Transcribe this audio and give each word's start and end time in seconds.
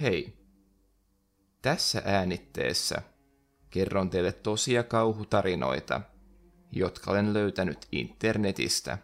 Hei! 0.00 0.46
Tässä 1.62 2.02
äänitteessä 2.04 3.02
kerron 3.70 4.10
teille 4.10 4.32
tosia 4.32 4.82
kauhutarinoita, 4.82 6.00
jotka 6.72 7.10
olen 7.10 7.32
löytänyt 7.32 7.88
internetistä. 7.92 8.98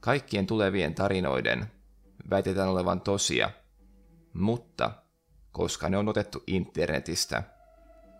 Kaikkien 0.00 0.46
tulevien 0.46 0.94
tarinoiden 0.94 1.72
väitetään 2.30 2.68
olevan 2.68 3.00
tosia, 3.00 3.50
mutta 4.32 4.90
koska 5.52 5.88
ne 5.88 5.96
on 5.96 6.08
otettu 6.08 6.42
internetistä, 6.46 7.42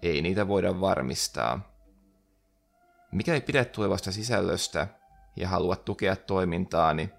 ei 0.03 0.23
niitä 0.23 0.49
voida 0.49 0.81
varmistaa. 0.81 1.73
Mikäli 3.13 3.41
pidät 3.41 3.73
tulevasta 3.73 4.13
sisällöstä 4.13 4.89
ja 5.37 5.49
haluat 5.49 5.85
tukea 5.85 6.17
toimintaani, 6.17 7.11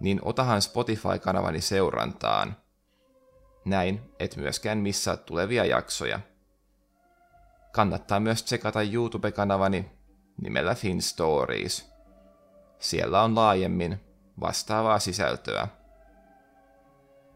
niin 0.00 0.20
otahan 0.22 0.62
Spotify-kanavani 0.62 1.60
seurantaan. 1.60 2.56
Näin 3.64 4.00
et 4.18 4.36
myöskään 4.36 4.78
missaa 4.78 5.16
tulevia 5.16 5.64
jaksoja. 5.64 6.20
Kannattaa 7.72 8.20
myös 8.20 8.42
tsekata 8.42 8.82
YouTube-kanavani 8.82 9.90
nimellä 10.42 10.74
Fin 10.74 11.02
Stories. 11.02 11.92
Siellä 12.78 13.22
on 13.22 13.34
laajemmin 13.34 14.00
vastaavaa 14.40 14.98
sisältöä. 14.98 15.68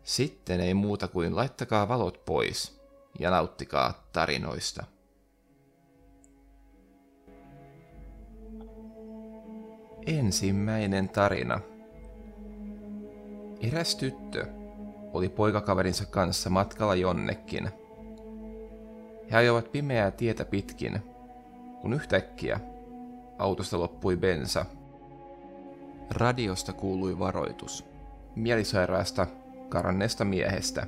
Sitten 0.02 0.60
ei 0.60 0.74
muuta 0.74 1.08
kuin 1.08 1.36
laittakaa 1.36 1.88
valot 1.88 2.24
pois 2.24 2.80
ja 3.18 3.30
nauttikaa 3.30 4.08
tarinoista. 4.12 4.84
Ensimmäinen 10.06 11.08
tarina. 11.08 11.60
Eräs 13.60 13.96
tyttö 13.96 14.63
oli 15.14 15.28
poikakaverinsa 15.28 16.06
kanssa 16.06 16.50
matkalla 16.50 16.94
jonnekin. 16.94 17.70
He 19.30 19.36
ajoivat 19.36 19.72
pimeää 19.72 20.10
tietä 20.10 20.44
pitkin, 20.44 21.00
kun 21.80 21.92
yhtäkkiä 21.92 22.60
autosta 23.38 23.78
loppui 23.78 24.16
bensa. 24.16 24.66
Radiosta 26.10 26.72
kuului 26.72 27.18
varoitus. 27.18 27.84
Mielisairaasta, 28.36 29.26
karanneesta 29.68 30.24
miehestä. 30.24 30.86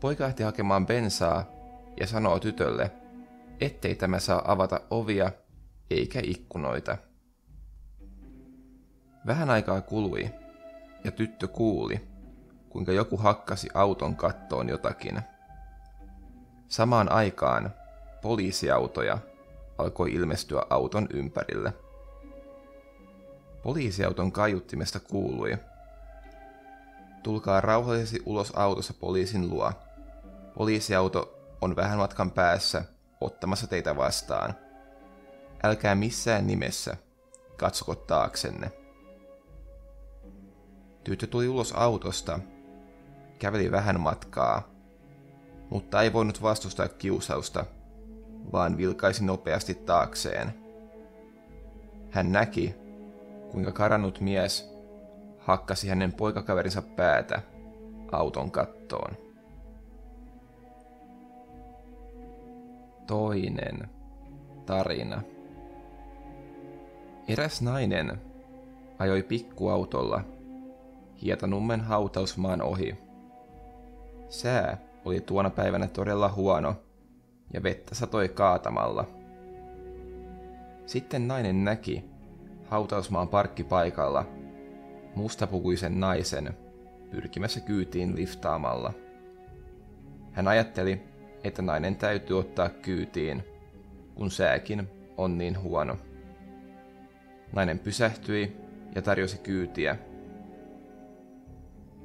Poika 0.00 0.24
lähti 0.24 0.42
hakemaan 0.42 0.86
bensaa 0.86 1.44
ja 2.00 2.06
sanoo 2.06 2.38
tytölle, 2.38 2.90
ettei 3.60 3.94
tämä 3.94 4.18
saa 4.18 4.52
avata 4.52 4.80
ovia 4.90 5.32
eikä 5.90 6.20
ikkunoita. 6.24 6.96
Vähän 9.26 9.50
aikaa 9.50 9.80
kului, 9.80 10.30
ja 11.04 11.10
tyttö 11.10 11.48
kuuli, 11.48 12.00
kuinka 12.70 12.92
joku 12.92 13.16
hakkasi 13.16 13.68
auton 13.74 14.16
kattoon 14.16 14.68
jotakin. 14.68 15.22
Samaan 16.68 17.12
aikaan 17.12 17.74
poliisiautoja 18.22 19.18
alkoi 19.78 20.12
ilmestyä 20.12 20.62
auton 20.70 21.06
ympärille. 21.12 21.72
Poliisiauton 23.62 24.32
kaiuttimesta 24.32 25.00
kuului. 25.00 25.56
Tulkaa 27.22 27.60
rauhallisesti 27.60 28.22
ulos 28.26 28.52
autossa 28.56 28.94
poliisin 28.94 29.50
luo. 29.50 29.72
Poliisiauto 30.54 31.38
on 31.60 31.76
vähän 31.76 31.98
matkan 31.98 32.30
päässä 32.30 32.84
ottamassa 33.20 33.66
teitä 33.66 33.96
vastaan. 33.96 34.54
Älkää 35.62 35.94
missään 35.94 36.46
nimessä 36.46 36.96
katsoko 37.56 37.94
taaksenne. 37.94 38.72
Tyttö 41.04 41.26
tuli 41.26 41.48
ulos 41.48 41.72
autosta, 41.72 42.40
käveli 43.40 43.70
vähän 43.70 44.00
matkaa, 44.00 44.68
mutta 45.70 46.02
ei 46.02 46.12
voinut 46.12 46.42
vastustaa 46.42 46.88
kiusausta, 46.88 47.64
vaan 48.52 48.76
vilkaisi 48.76 49.24
nopeasti 49.24 49.74
taakseen. 49.74 50.54
Hän 52.10 52.32
näki, 52.32 52.74
kuinka 53.50 53.72
karannut 53.72 54.20
mies 54.20 54.74
hakkasi 55.38 55.88
hänen 55.88 56.12
poikakaverinsa 56.12 56.82
päätä 56.82 57.42
auton 58.12 58.50
kattoon. 58.50 59.16
Toinen 63.06 63.88
tarina. 64.66 65.22
Eräs 67.28 67.62
nainen 67.62 68.20
ajoi 68.98 69.22
pikkuautolla 69.22 70.24
Hietanummen 71.22 71.80
hautausmaan 71.80 72.62
ohi. 72.62 73.09
Sää 74.30 74.78
oli 75.04 75.20
tuona 75.20 75.50
päivänä 75.50 75.86
todella 75.86 76.28
huono, 76.28 76.76
ja 77.52 77.62
vettä 77.62 77.94
satoi 77.94 78.28
kaatamalla. 78.28 79.06
Sitten 80.86 81.28
nainen 81.28 81.64
näki 81.64 82.04
hautausmaan 82.66 83.28
parkkipaikalla 83.28 84.26
mustapukuisen 85.14 86.00
naisen 86.00 86.56
pyrkimässä 87.10 87.60
kyytiin 87.60 88.16
liftaamalla. 88.16 88.92
Hän 90.32 90.48
ajatteli, 90.48 91.00
että 91.44 91.62
nainen 91.62 91.96
täytyy 91.96 92.38
ottaa 92.38 92.68
kyytiin, 92.68 93.42
kun 94.14 94.30
sääkin 94.30 94.88
on 95.16 95.38
niin 95.38 95.62
huono. 95.62 95.96
Nainen 97.52 97.78
pysähtyi 97.78 98.56
ja 98.94 99.02
tarjosi 99.02 99.38
kyytiä– 99.38 99.96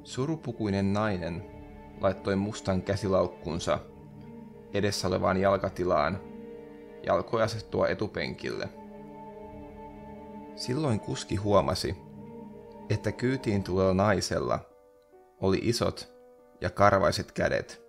Surupukuinen 0.06 0.92
nainen 0.92 1.44
laittoi 2.00 2.36
mustan 2.36 2.82
käsilaukkunsa 2.82 3.78
edessä 4.74 5.08
olevaan 5.08 5.36
jalkatilaan 5.36 6.20
ja 7.02 7.14
alkoi 7.14 7.42
asettua 7.42 7.88
etupenkille. 7.88 8.68
Silloin 10.56 11.00
kuski 11.00 11.36
huomasi, 11.36 11.96
että 12.90 13.12
kyytiin 13.12 13.64
tulella 13.64 13.94
naisella 13.94 14.58
oli 15.40 15.58
isot 15.62 16.14
ja 16.60 16.70
karvaiset 16.70 17.32
kädet, 17.32 17.86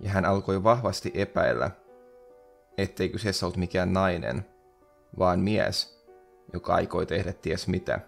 ja 0.00 0.10
hän 0.10 0.24
alkoi 0.24 0.62
vahvasti 0.62 1.10
epäillä, 1.14 1.70
ettei 2.78 3.08
kyseessä 3.08 3.46
ollut 3.46 3.56
mikään 3.56 3.92
nainen, 3.92 4.46
vaan 5.18 5.40
mies, 5.40 6.06
joka 6.52 6.74
aikoi 6.74 7.06
tehdä 7.06 7.32
ties 7.32 7.68
mitä. 7.68 8.00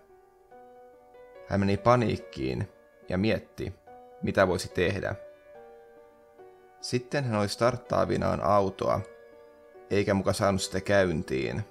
Hän 1.49 1.61
meni 1.61 1.77
paniikkiin 1.77 2.69
ja 3.09 3.19
mietti, 3.19 3.73
mitä 4.23 4.49
voisi 4.49 4.69
tehdä. 4.69 5.15
Sitten 6.81 7.25
hän 7.25 7.41
oli 7.41 7.49
starttaavinaan 7.49 8.45
autoa, 8.45 9.01
eikä 9.91 10.15
muka 10.15 10.33
saanut 10.33 10.63
sitä 10.63 10.81
käyntiin. 10.81 11.63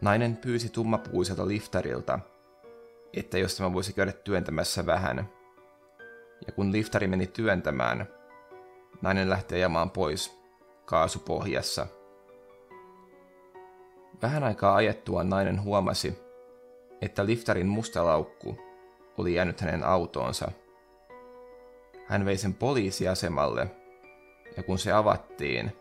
Nainen 0.00 0.36
pyysi 0.36 0.68
tummapuiselta 0.68 1.48
liftarilta, 1.48 2.18
että 3.12 3.38
jos 3.38 3.56
tämä 3.56 3.72
voisi 3.72 3.92
käydä 3.92 4.12
työntämässä 4.12 4.86
vähän. 4.86 5.28
Ja 6.46 6.52
kun 6.52 6.72
liftari 6.72 7.06
meni 7.06 7.26
työntämään, 7.26 8.06
nainen 9.02 9.30
lähti 9.30 9.54
ajamaan 9.54 9.90
pois 9.90 10.38
kaasupohjassa. 10.84 11.86
Vähän 14.22 14.44
aikaa 14.44 14.74
ajettua 14.74 15.24
nainen 15.24 15.62
huomasi, 15.62 16.18
että 17.00 17.26
liftarin 17.26 17.66
musta 17.66 18.04
laukku 18.04 18.58
oli 19.18 19.34
jäänyt 19.34 19.60
hänen 19.60 19.84
autoonsa. 19.84 20.50
Hän 22.08 22.24
vei 22.24 22.36
sen 22.36 22.54
poliisiasemalle, 22.54 23.70
ja 24.56 24.62
kun 24.62 24.78
se 24.78 24.92
avattiin, 24.92 25.76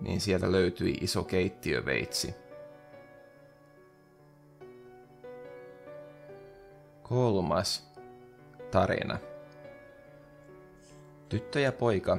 niin 0.00 0.20
sieltä 0.20 0.52
löytyi 0.52 0.92
iso 1.00 1.24
keittiöveitsi. 1.24 2.34
Kolmas 7.02 7.92
tarina. 8.70 9.18
Tyttö 11.28 11.60
ja 11.60 11.72
poika 11.72 12.18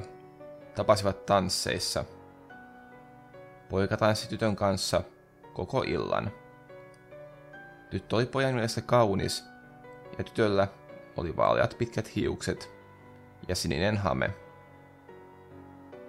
tapasivat 0.74 1.26
tansseissa. 1.26 2.04
Poika 3.68 3.96
tanssi 3.96 4.28
tytön 4.28 4.56
kanssa 4.56 5.02
koko 5.52 5.82
illan. 5.82 6.30
Tyttö 7.90 8.16
oli 8.16 8.26
pojan 8.26 8.54
mielestä 8.54 8.80
kaunis 8.80 9.44
ja 10.18 10.24
tytöllä 10.24 10.68
oli 11.16 11.36
vaaleat 11.36 11.74
pitkät 11.78 12.16
hiukset 12.16 12.73
ja 13.48 13.56
sininen 13.56 13.96
hame. 13.96 14.30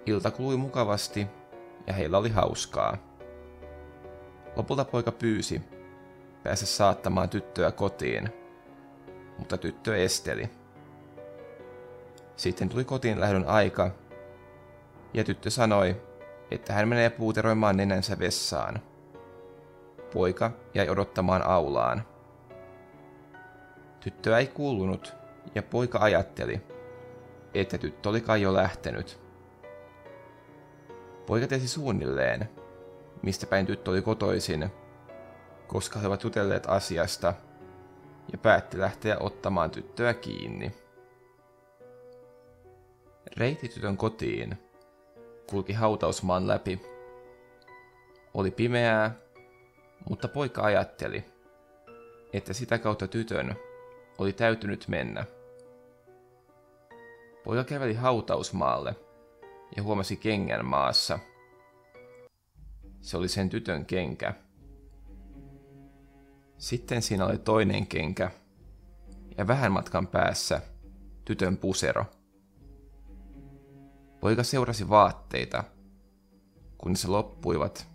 Ilta 0.06 0.30
kului 0.30 0.56
mukavasti 0.56 1.26
ja 1.86 1.92
heillä 1.92 2.18
oli 2.18 2.30
hauskaa. 2.30 2.96
Lopulta 4.56 4.84
poika 4.84 5.12
pyysi 5.12 5.62
päästä 6.42 6.66
saattamaan 6.66 7.28
tyttöä 7.28 7.72
kotiin, 7.72 8.28
mutta 9.38 9.58
tyttö 9.58 9.96
esteli. 9.96 10.50
Sitten 12.36 12.68
tuli 12.68 12.84
kotiin 12.84 13.20
lähdön 13.20 13.44
aika, 13.46 13.90
ja 15.14 15.24
tyttö 15.24 15.50
sanoi, 15.50 16.02
että 16.50 16.72
hän 16.72 16.88
menee 16.88 17.10
puuteroimaan 17.10 17.76
nenänsä 17.76 18.18
vessaan. 18.18 18.80
Poika 20.12 20.50
jäi 20.74 20.88
odottamaan 20.88 21.42
aulaan. 21.42 22.02
Tyttöä 24.00 24.38
ei 24.38 24.46
kuulunut, 24.46 25.14
ja 25.54 25.62
poika 25.62 25.98
ajatteli, 25.98 26.62
että 27.54 27.78
tyttö 27.78 28.08
oli 28.08 28.20
kai 28.20 28.42
jo 28.42 28.54
lähtenyt. 28.54 29.20
Poika 31.26 31.46
tiesi 31.46 31.68
suunnilleen, 31.68 32.48
mistä 33.22 33.46
päin 33.46 33.66
tyttö 33.66 33.90
oli 33.90 34.02
kotoisin, 34.02 34.70
koska 35.66 35.98
he 35.98 36.06
ovat 36.06 36.24
jutelleet 36.24 36.66
asiasta 36.66 37.34
ja 38.32 38.38
päätti 38.38 38.78
lähteä 38.78 39.16
ottamaan 39.20 39.70
tyttöä 39.70 40.14
kiinni. 40.14 40.72
Reitti 43.36 43.68
tytön 43.68 43.96
kotiin 43.96 44.58
kulki 45.50 45.72
hautausmaan 45.72 46.48
läpi. 46.48 46.80
Oli 48.34 48.50
pimeää, 48.50 49.14
mutta 50.08 50.28
poika 50.28 50.62
ajatteli, 50.62 51.24
että 52.32 52.52
sitä 52.52 52.78
kautta 52.78 53.08
tytön 53.08 53.56
oli 54.18 54.32
täytynyt 54.32 54.88
mennä. 54.88 55.24
Poika 57.46 57.64
käveli 57.64 57.94
hautausmaalle 57.94 58.96
ja 59.76 59.82
huomasi 59.82 60.16
kengän 60.16 60.64
maassa. 60.64 61.18
Se 63.00 63.16
oli 63.16 63.28
sen 63.28 63.48
tytön 63.48 63.86
kenkä. 63.86 64.34
Sitten 66.58 67.02
siinä 67.02 67.26
oli 67.26 67.38
toinen 67.38 67.86
kenkä 67.86 68.30
ja 69.38 69.46
vähän 69.46 69.72
matkan 69.72 70.06
päässä 70.06 70.60
tytön 71.24 71.56
pusero. 71.56 72.04
Poika 74.20 74.42
seurasi 74.42 74.88
vaatteita, 74.88 75.64
kun 76.78 76.96
se 76.96 77.08
loppuivat 77.08 77.86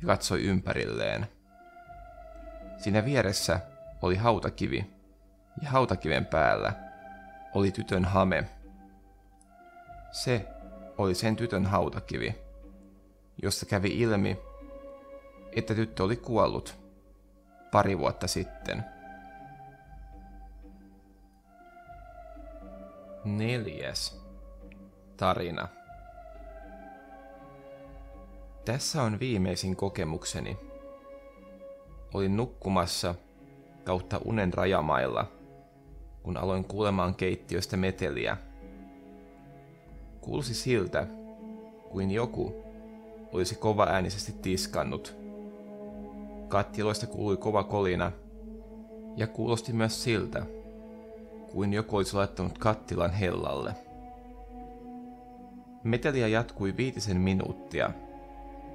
ja 0.00 0.06
katsoi 0.06 0.42
ympärilleen. 0.42 1.26
Siinä 2.78 3.04
vieressä 3.04 3.60
oli 4.02 4.16
hautakivi 4.16 4.86
ja 5.62 5.70
hautakiven 5.70 6.26
päällä 6.26 6.72
oli 7.54 7.70
tytön 7.70 8.04
hame. 8.04 8.55
Se 10.16 10.46
oli 10.98 11.14
sen 11.14 11.36
tytön 11.36 11.66
hautakivi, 11.66 12.34
josta 13.42 13.66
kävi 13.66 14.00
ilmi, 14.00 14.38
että 15.52 15.74
tyttö 15.74 16.04
oli 16.04 16.16
kuollut 16.16 16.76
pari 17.70 17.98
vuotta 17.98 18.26
sitten. 18.26 18.84
Neljäs 23.24 24.20
tarina. 25.16 25.68
Tässä 28.64 29.02
on 29.02 29.20
viimeisin 29.20 29.76
kokemukseni. 29.76 30.58
Olin 32.14 32.36
nukkumassa 32.36 33.14
kautta 33.84 34.20
unen 34.24 34.54
rajamailla, 34.54 35.30
kun 36.22 36.36
aloin 36.36 36.64
kuulemaan 36.64 37.14
keittiöstä 37.14 37.76
meteliä. 37.76 38.45
Kuulsi 40.26 40.54
siltä, 40.54 41.06
kuin 41.90 42.10
joku 42.10 42.54
olisi 43.32 43.54
kova 43.54 43.84
äänisesti 43.84 44.32
tiskannut. 44.42 45.16
Kattiloista 46.48 47.06
kuului 47.06 47.36
kova 47.36 47.64
kolina, 47.64 48.12
ja 49.16 49.26
kuulosti 49.26 49.72
myös 49.72 50.02
siltä, 50.02 50.46
kuin 51.52 51.72
joku 51.72 51.96
olisi 51.96 52.16
laittanut 52.16 52.58
kattilan 52.58 53.12
hellalle. 53.12 53.74
Meteliä 55.84 56.28
jatkui 56.28 56.76
viitisen 56.76 57.20
minuuttia, 57.20 57.90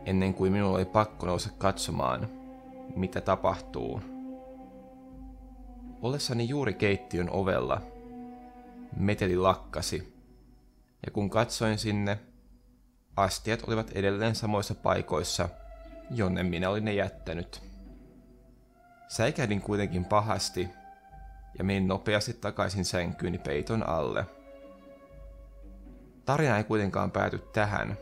ennen 0.06 0.33
kuin 0.33 0.51
minulla 0.51 0.77
oli 0.77 0.86
pakko 0.86 1.25
nousta 1.25 1.50
katsomaan, 1.57 2.27
mitä 2.95 3.21
tapahtuu. 3.21 4.01
Ollessani 6.01 6.50
juuri 6.50 6.74
keittiön 6.74 7.30
ovella, 7.30 7.81
meteli 8.97 9.38
lakkasi, 9.38 10.20
ja 11.06 11.12
kun 11.12 11.30
katsoin 11.30 11.77
sinne, 11.77 12.19
astiat 13.15 13.63
olivat 13.68 13.92
edelleen 13.92 14.36
samoissa 14.36 14.75
paikoissa, 14.75 15.50
jonne 16.12 16.44
minä 16.44 16.69
olin 16.69 16.86
ne 16.86 16.94
jättänyt. 16.94 17.62
Säikähdin 19.07 19.62
kuitenkin 19.62 20.06
pahasti 20.06 20.69
ja 21.57 21.63
menin 21.63 21.88
nopeasti 21.88 22.33
takaisin 22.33 22.86
sänkyyni 22.86 23.38
peiton 23.38 23.89
alle– 23.89 24.25
Tarina 26.25 26.57
ei 26.57 26.63
kuitenkaan 26.63 27.12
pääty 27.12 27.38
tähän. 27.54 27.97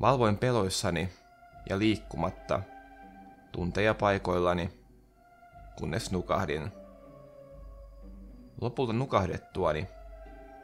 Valvoin 0.00 0.38
peloissani 0.38 1.08
ja 1.68 1.78
liikkumatta, 1.78 2.60
tunteja 3.52 3.94
paikoillani, 3.94 4.70
kunnes 5.78 6.12
nukahdin. 6.12 6.72
Lopulta 8.60 8.92
nukahdettuani 8.92 9.88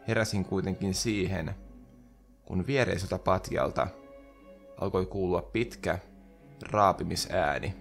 heräsin 0.09 0.45
kuitenkin 0.45 0.95
siihen, 0.95 1.55
kun 2.45 2.67
viereiseltä 2.67 3.19
patjalta 3.19 3.87
alkoi 4.81 5.07
kuulua 5.07 5.43
pitkä 5.43 5.99
raapimisääni. 6.63 7.75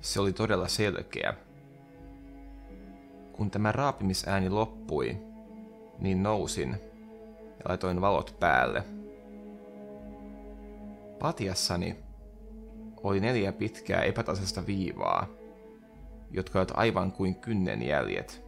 Se 0.00 0.20
oli 0.20 0.32
todella 0.32 0.68
selkeä. 0.68 1.34
Kun 3.32 3.50
tämä 3.50 3.72
raapimisääni 3.72 4.50
loppui, 4.50 5.16
niin 5.98 6.22
nousin 6.22 6.70
ja 7.58 7.64
laitoin 7.68 8.00
valot 8.00 8.36
päälle. 8.40 8.84
Patiassani 11.18 11.96
oli 13.02 13.20
neljä 13.20 13.52
pitkää 13.52 14.02
epätasaista 14.02 14.66
viivaa, 14.66 15.26
jotka 16.30 16.58
olivat 16.58 16.78
aivan 16.78 17.12
kuin 17.12 17.34
kynnenjäljet. 17.34 18.43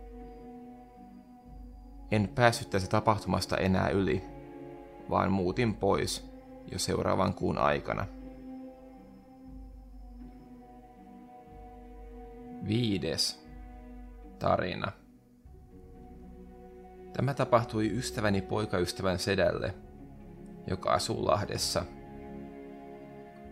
En 2.10 2.28
päässyt 2.34 2.70
tästä 2.70 2.88
tapahtumasta 2.88 3.56
enää 3.56 3.88
yli, 3.88 4.24
vaan 5.10 5.32
muutin 5.32 5.74
pois 5.74 6.30
jo 6.72 6.78
seuraavan 6.78 7.34
kuun 7.34 7.58
aikana. 7.58 8.06
Viides 12.68 13.46
tarina. 14.38 14.92
Tämä 17.12 17.34
tapahtui 17.34 17.98
ystäväni 17.98 18.42
poikaystävän 18.42 19.18
sedälle, 19.18 19.74
joka 20.66 20.90
asuu 20.90 21.26
Lahdessa. 21.26 21.82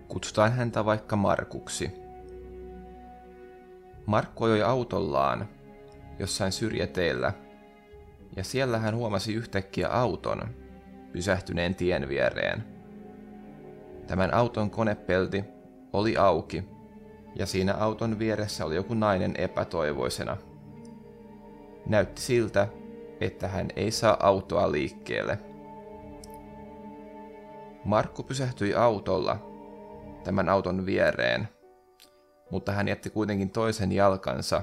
Kutsutaan 0.09 0.53
häntä 0.53 0.85
vaikka 0.85 1.17
Markuksi. 1.17 1.91
Markku 4.07 4.45
ajoi 4.45 4.63
autollaan 4.63 5.49
jossain 6.19 6.53
syrjäteellä, 6.53 7.33
ja 8.37 8.45
siellä 8.45 8.79
hän 8.79 8.97
huomasi 8.97 9.35
yhtäkkiä 9.35 9.89
auton 9.89 10.41
pysähtyneen 11.13 11.75
tien 11.75 12.09
viereen. 12.09 12.65
Tämän 14.07 14.35
auton 14.35 14.71
konepelti 14.71 15.45
oli 15.93 16.17
auki, 16.17 16.65
ja 17.35 17.47
siinä 17.47 17.75
auton 17.75 18.19
vieressä 18.19 18.65
oli 18.65 18.75
joku 18.75 18.95
nainen 18.95 19.35
epätoivoisena. 19.37 20.37
Näytti 21.87 22.23
siltä, 22.23 22.69
että 23.21 23.49
hän 23.49 23.69
ei 23.77 23.91
saa 23.91 24.17
autoa 24.21 24.73
liikkeelle. 24.73 25.39
Markku 27.85 28.23
pysähtyi 28.23 28.75
autolla 28.75 29.37
tämän 30.25 30.49
auton 30.49 30.87
viereen, 30.87 31.49
mutta 32.51 32.73
hän 32.73 32.89
jätti 32.89 33.11
kuitenkin 33.11 33.51
toisen 33.51 33.93
jalkansa 33.93 34.63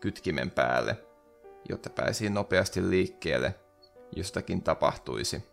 kytkimen 0.00 0.50
päälle, 0.50 0.96
jotta 1.68 1.90
pääsi 1.90 2.30
nopeasti 2.30 2.90
liikkeelle, 2.90 3.54
jostakin 4.16 4.62
tapahtuisi. 4.62 5.52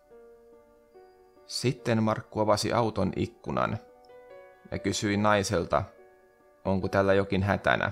Sitten 1.45 2.03
Markku 2.03 2.39
avasi 2.39 2.73
auton 2.73 3.11
ikkunan 3.15 3.77
ja 4.71 4.79
kysyi 4.79 5.17
naiselta, 5.17 5.83
onko 6.65 6.87
tällä 6.87 7.13
jokin 7.13 7.43
hätänä. 7.43 7.91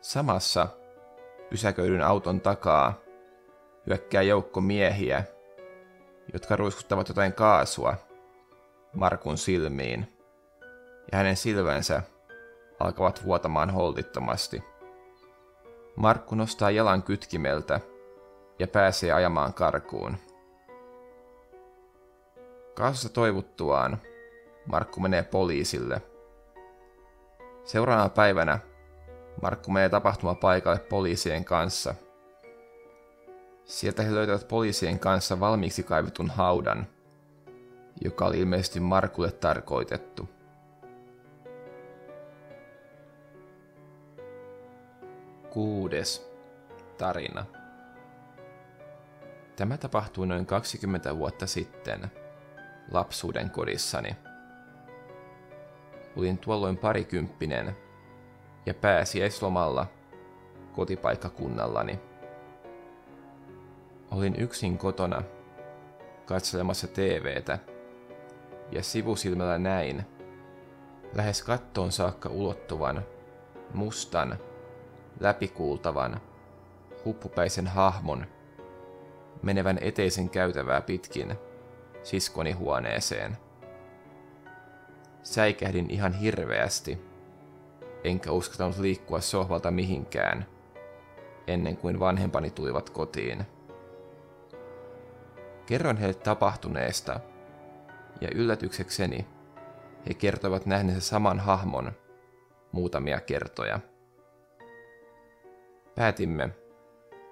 Samassa 0.00 0.68
pysäköidyn 1.50 2.02
auton 2.02 2.40
takaa 2.40 3.00
hyökkää 3.86 4.22
joukko 4.22 4.60
miehiä, 4.60 5.24
jotka 6.32 6.56
ruiskuttavat 6.56 7.08
jotain 7.08 7.32
kaasua 7.32 7.96
Markun 8.92 9.38
silmiin, 9.38 10.16
ja 11.12 11.18
hänen 11.18 11.36
silmänsä 11.36 12.02
alkavat 12.80 13.24
vuotamaan 13.24 13.70
holtittomasti. 13.70 14.62
Markku 15.96 16.34
nostaa 16.34 16.70
jalan 16.70 17.02
kytkimeltä 17.02 17.80
ja 18.58 18.68
pääsee 18.68 19.12
ajamaan 19.12 19.54
karkuun. 19.54 20.16
Kaasussa 22.74 23.08
toivuttuaan 23.08 23.98
Markku 24.66 25.00
menee 25.00 25.22
poliisille. 25.22 26.02
Seuraavana 27.64 28.08
päivänä 28.08 28.58
Markku 29.42 29.70
menee 29.70 29.88
tapahtumapaikalle 29.88 30.78
poliisien 30.78 31.44
kanssa. 31.44 31.94
Sieltä 33.64 34.02
he 34.02 34.14
löytävät 34.14 34.48
poliisien 34.48 34.98
kanssa 34.98 35.40
valmiiksi 35.40 35.82
kaivetun 35.82 36.30
haudan, 36.30 36.86
joka 38.04 38.26
oli 38.26 38.40
ilmeisesti 38.40 38.80
Markulle 38.80 39.32
tarkoitettu. 39.32 40.35
Kuudes 45.56 46.30
tarina. 46.98 47.44
Tämä 49.56 49.76
tapahtui 49.76 50.26
noin 50.26 50.46
20 50.46 51.18
vuotta 51.18 51.46
sitten 51.46 52.10
lapsuuden 52.90 53.50
kodissani. 53.50 54.16
Olin 56.16 56.38
tuolloin 56.38 56.76
parikymppinen 56.76 57.76
ja 58.66 58.74
pääsiäislomalla 58.74 59.86
kotipaikkakunnallani. 60.72 62.00
Olin 64.10 64.36
yksin 64.38 64.78
kotona 64.78 65.22
katselemassa 66.26 66.86
TVtä 66.86 67.58
ja 68.72 68.82
sivusilmällä 68.82 69.58
näin 69.58 70.06
lähes 71.14 71.42
kattoon 71.42 71.92
saakka 71.92 72.28
ulottuvan, 72.28 73.04
mustan, 73.74 74.38
läpikuultavan, 75.20 76.20
huppupäisen 77.04 77.66
hahmon 77.66 78.26
menevän 79.42 79.78
eteisen 79.80 80.30
käytävää 80.30 80.80
pitkin 80.80 81.34
siskoni 82.02 82.52
huoneeseen. 82.52 83.36
Säikähdin 85.22 85.90
ihan 85.90 86.12
hirveästi, 86.12 86.98
enkä 88.04 88.32
uskaltanut 88.32 88.78
liikkua 88.78 89.20
sohvalta 89.20 89.70
mihinkään, 89.70 90.46
ennen 91.46 91.76
kuin 91.76 92.00
vanhempani 92.00 92.50
tulivat 92.50 92.90
kotiin. 92.90 93.46
Kerroin 95.66 95.96
heille 95.96 96.14
tapahtuneesta, 96.14 97.20
ja 98.20 98.28
yllätyksekseni 98.34 99.26
he 100.08 100.14
kertoivat 100.14 100.66
nähneensä 100.66 101.00
saman 101.00 101.40
hahmon 101.40 101.92
muutamia 102.72 103.20
kertoja. 103.20 103.80
Päätimme, 105.96 106.50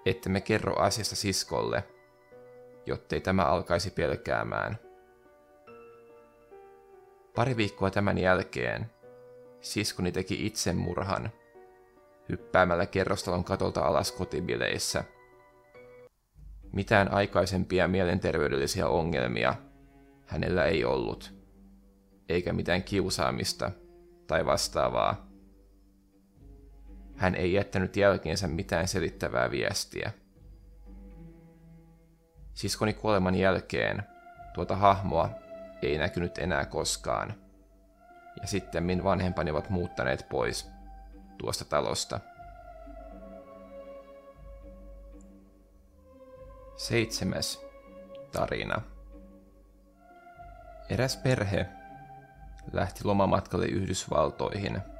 että 0.07 0.29
me 0.29 0.41
kerro 0.41 0.81
asiasta 0.81 1.17
siskolle, 1.17 1.85
jottei 2.87 3.21
tämä 3.21 3.45
alkaisi 3.45 3.91
pelkäämään. 3.91 4.79
Pari 7.35 7.57
viikkoa 7.57 7.91
tämän 7.91 8.19
jälkeen 8.19 8.91
siskoni 9.61 10.13
teki 10.13 10.47
itsemurhan 10.47 11.31
hyppäämällä 12.29 12.87
kerrostalon 12.87 13.45
katolta 13.45 13.81
alas 13.81 14.13
kotibileissä. 14.13 15.05
Mitään 16.73 17.13
aikaisempia 17.13 17.89
mielenterveydellisiä 17.89 18.89
ongelmia 18.89 19.55
hänellä 20.27 20.65
ei 20.65 20.85
ollut, 20.85 21.35
eikä 22.29 22.53
mitään 22.53 22.83
kiusaamista 22.83 23.71
tai 24.27 24.47
vastaavaa. 24.47 25.34
Hän 27.17 27.35
ei 27.35 27.53
jättänyt 27.53 27.97
jälkeensä 27.97 28.49
mitään 28.49 28.89
selittävää 28.89 29.51
viestiä. 29.51 30.13
Siskoni 32.55 32.93
kuoleman 32.93 33.35
jälkeen 33.35 34.03
tuota 34.55 34.77
hahmoa 34.77 35.31
ei 35.83 35.99
näkynyt 35.99 36.39
enää 36.39 36.65
koskaan. 36.65 37.35
Ja 38.41 38.47
sitten 38.47 38.83
min 38.83 39.05
vanhempani 39.05 39.51
ovat 39.51 39.71
muuttaneet 39.71 40.27
pois 40.29 40.71
tuosta 41.39 41.65
talosta. 41.65 42.21
Seitsemäs 46.77 47.67
tarina. 48.33 48.83
Eräs 50.89 51.17
perhe 51.17 51.67
lähti 52.73 53.05
lomamatkalle 53.05 53.67
Yhdysvaltoihin. 53.67 54.94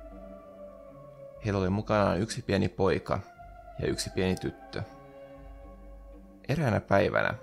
Heillä 1.45 1.61
oli 1.61 1.71
mukanaan 1.71 2.21
yksi 2.21 2.43
pieni 2.43 2.69
poika 2.69 3.21
ja 3.79 3.89
yksi 3.89 4.11
pieni 4.15 4.35
tyttö. 4.35 4.83
Eräänä 6.49 6.81
päivänä 6.81 7.35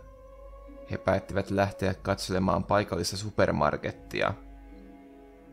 he 0.92 0.98
päättivät 0.98 1.52
lähteä 1.52 1.94
katselemaan 1.94 2.64
paikallista 2.64 3.18
supermarkettia, 3.18 4.34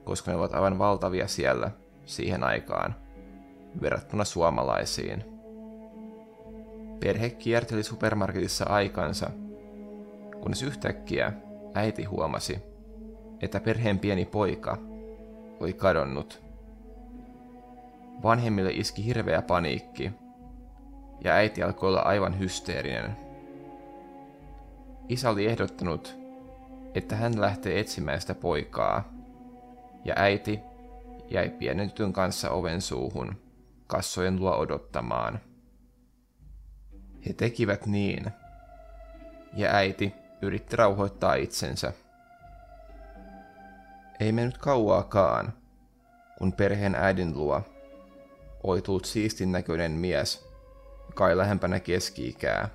koska 0.05 0.31
ne 0.31 0.37
ovat 0.37 0.55
aivan 0.55 0.79
valtavia 0.79 1.29
siellä 1.29 1.71
siihen 2.05 2.45
aikaan, 2.45 2.95
verrattuna 3.81 4.25
suomalaisiin. 4.25 5.25
Perhe 7.01 7.31
kierteli 7.31 7.83
supermarketissa 7.83 8.65
aikansa, 8.65 9.31
kunnes 10.41 10.63
yhtäkkiä 10.63 11.33
äiti 11.75 12.05
huomasi, 12.05 12.59
että 13.41 13.61
perheen 13.61 13.99
pieni 13.99 14.25
poika 14.25 14.79
oli 15.61 15.73
kadonnut. 15.73 16.48
Vanhemmille 18.23 18.71
iski 18.71 19.05
hirveä 19.05 19.43
paniikki, 19.43 20.13
ja 21.25 21.33
äiti 21.33 21.63
alkoi 21.63 21.89
olla 21.89 22.01
aivan 22.01 22.39
hysteerinen– 22.39 23.17
Isä 25.09 25.31
oli 25.31 25.47
ehdottanut, 25.47 26.19
että 26.95 27.17
hän 27.17 27.41
lähtee 27.41 27.81
etsimään 27.81 28.21
sitä 28.21 28.35
poikaa, 28.35 29.13
ja 30.05 30.15
äiti 30.17 30.61
jäi 31.31 31.49
pienen 31.49 31.91
tytön 31.91 32.13
kanssa 32.13 32.51
oven 32.51 32.81
suuhun, 32.81 33.43
kassojen 33.87 34.41
luo 34.41 34.57
odottamaan. 34.57 35.41
He 37.27 37.33
tekivät 37.33 37.87
niin, 37.87 38.31
ja 39.55 39.71
äiti 39.71 40.15
yritti 40.43 40.77
rauhoittaa 40.77 41.35
itsensä. 41.35 41.93
Ei 44.21 44.33
mennyt 44.33 44.59
kauaakaan, 44.59 45.53
kun 46.39 46.53
perheen 46.53 46.95
äidin 46.95 47.39
luo 47.39 47.63
oli 48.63 48.83
tullut 48.83 49.05
siistin 49.05 49.53
näköinen 49.53 49.93
mies, 49.93 50.49
kai 51.15 51.37
lähempänä 51.37 51.81
keski-ikää. 51.81 52.69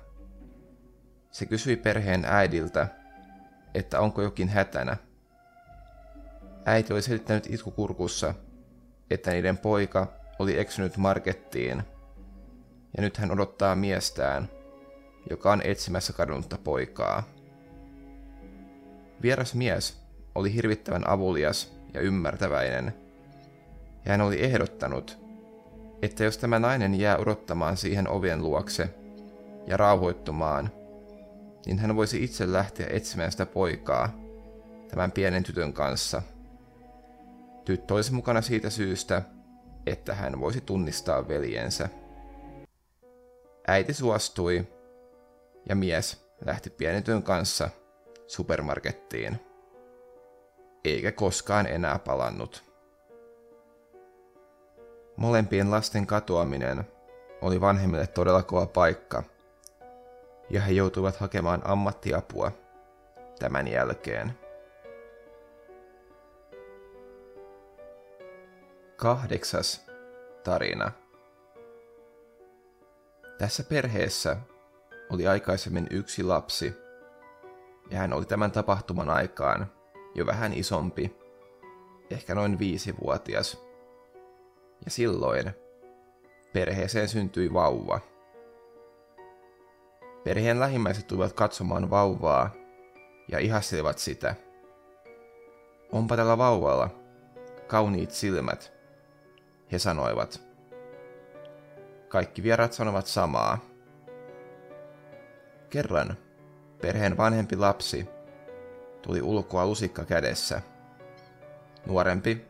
Se 1.30 1.46
kysyi 1.46 1.76
perheen 1.76 2.24
äidiltä, 2.24 2.88
että 3.74 4.00
onko 4.00 4.22
jokin 4.22 4.48
hätänä. 4.48 4.96
Äiti 6.64 6.92
oli 6.92 7.02
selittänyt 7.02 7.46
itkukurkussa, 7.50 8.34
että 9.10 9.30
niiden 9.30 9.58
poika 9.58 10.12
oli 10.38 10.58
eksynyt 10.58 10.96
markettiin, 10.96 11.82
ja 12.96 13.02
nyt 13.02 13.16
hän 13.16 13.30
odottaa 13.30 13.76
miestään, 13.76 14.48
joka 15.30 15.52
on 15.52 15.62
etsimässä 15.64 16.12
kadonnutta 16.12 16.58
poikaa. 16.64 17.22
Vieras 19.22 19.54
mies 19.54 20.00
oli 20.34 20.54
hirvittävän 20.54 21.08
avulias 21.08 21.76
ja 21.94 22.00
ymmärtäväinen, 22.00 22.94
ja 24.04 24.10
hän 24.10 24.20
oli 24.20 24.44
ehdottanut, 24.44 25.23
että 26.04 26.24
jos 26.24 26.38
tämä 26.38 26.58
nainen 26.58 27.00
jää 27.00 27.16
odottamaan 27.16 27.76
siihen 27.76 28.08
ovien 28.08 28.42
luokse 28.42 28.94
ja 29.66 29.76
rauhoittumaan– 29.76 30.70
niin 31.66 31.78
hän 31.78 31.96
voisi 31.96 32.24
itse 32.24 32.52
lähteä 32.52 32.86
etsimään 32.90 33.32
sitä 33.32 33.46
poikaa 33.46 34.14
tämän 34.88 35.12
pienen 35.12 35.42
tytön 35.42 35.72
kanssa. 35.72 36.22
Tyttö 37.64 37.94
olisi 37.94 38.12
mukana 38.12 38.42
siitä 38.42 38.70
syystä, 38.70 39.22
että 39.86 40.14
hän 40.14 40.40
voisi 40.40 40.60
tunnistaa 40.60 41.28
veljensä. 41.28 41.88
Äiti 43.66 43.94
suostui 43.94 44.66
ja 45.68 45.76
mies 45.76 46.28
lähti 46.44 46.70
pienen 46.70 47.02
tytön 47.02 47.22
kanssa 47.22 47.70
supermarkettiin. 48.26 49.40
Eikä 50.84 51.12
koskaan 51.12 51.66
enää 51.66 51.98
palannut. 51.98 52.73
Molempien 55.16 55.70
lasten 55.70 56.06
katoaminen 56.06 56.84
oli 57.40 57.60
vanhemmille 57.60 58.06
todella 58.06 58.42
kova 58.42 58.66
paikka– 58.66 59.22
ja 60.50 60.60
he 60.60 60.72
joutuivat 60.72 61.16
hakemaan 61.16 61.62
ammattiapua 61.64 62.52
tämän 63.38 63.68
jälkeen. 63.68 64.38
Kahdeksas 68.96 69.86
tarina. 70.44 70.92
Tässä 73.38 73.64
perheessä 73.64 74.36
oli 75.10 75.26
aikaisemmin 75.26 75.86
yksi 75.90 76.22
lapsi, 76.22 76.74
ja 77.90 77.98
hän 77.98 78.12
oli 78.12 78.24
tämän 78.24 78.52
tapahtuman 78.52 79.10
aikaan 79.10 79.72
jo 80.14 80.26
vähän 80.26 80.52
isompi, 80.52 81.16
ehkä 82.10 82.34
noin 82.34 82.58
viisivuotias. 82.58 83.63
Ja 84.84 84.90
silloin 84.90 85.50
perheeseen 86.52 87.08
syntyi 87.08 87.52
vauva– 87.52 88.00
Perheen 90.24 90.60
lähimmäiset 90.60 91.06
tulivat 91.06 91.32
katsomaan 91.32 91.90
vauvaa 91.90 92.50
ja 93.28 93.38
ihastelivat 93.38 93.98
sitä. 93.98 94.34
Onpa 95.92 96.16
tällä 96.16 96.38
vauvalla 96.38 96.90
kauniit 97.66 98.10
silmät, 98.10 98.72
he 99.72 99.78
sanoivat. 99.78 100.40
Kaikki 102.08 102.42
vierat 102.42 102.72
sanovat 102.72 103.06
samaa. 103.06 103.58
Kerran 105.70 106.16
perheen 106.80 107.16
vanhempi 107.16 107.56
lapsi 107.56 108.08
tuli 109.02 109.22
ulkoa 109.22 109.66
lusikka 109.66 110.04
kädessä. 110.04 110.62
Nuorempi 111.86 112.46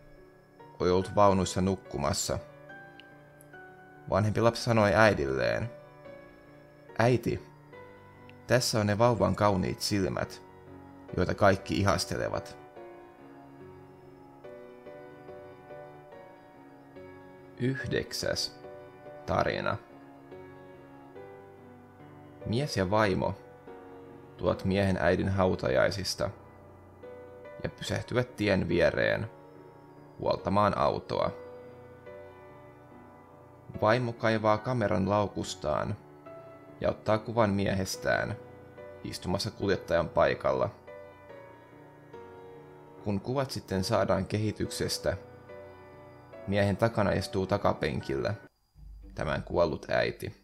oli 0.81 0.91
ollut 0.91 1.15
vaunuissa 1.15 1.61
nukkumassa. 1.61 2.39
Vanhempi 4.11 4.41
lapsi 4.41 4.63
sanoi 4.63 4.95
äidilleen, 4.95 5.71
Äiti, 6.99 7.43
Tässä 8.47 8.81
on 8.81 8.87
ne 8.87 8.99
vauvan 8.99 9.37
kauniit 9.37 9.81
silmät, 9.81 10.43
joita 11.17 11.35
kaikki 11.35 11.77
ihastelevat. 11.77 12.57
Yhdeksäs 17.61 18.61
tarina. 19.27 19.77
Mies 22.47 22.77
ja 22.77 22.91
vaimo 22.91 23.35
tuot 24.37 24.65
miehen 24.65 24.97
äidin 25.01 25.29
hautajaisista 25.29 26.31
ja 27.63 27.71
pysähtyvät 27.71 28.37
tien 28.37 28.69
viereen 28.69 29.31
huoltamaan 30.21 30.79
autoa. 30.79 31.31
Vaimo 33.81 34.13
kaivaa 34.13 34.59
kameran 34.59 35.11
laukustaan 35.11 35.97
ja 36.81 36.91
ottaa 36.91 37.19
kuvan 37.19 37.51
miehestään 37.51 38.37
istumassa 39.05 39.51
kuljettajan 39.51 40.09
paikalla. 40.09 40.71
Kun 43.05 43.21
kuvat 43.21 43.51
sitten 43.51 43.85
saadaan 43.85 44.27
kehityksestä, 44.27 45.17
miehen 46.47 46.77
takana 46.77 47.13
istuu 47.13 47.47
takapenkillä 47.47 48.35
tämän 49.15 49.43
kuollut 49.43 49.87
äiti. 49.91 50.44